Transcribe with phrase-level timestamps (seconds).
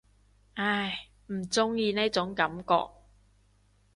[0.55, 2.89] 唉，唔中意呢種感覺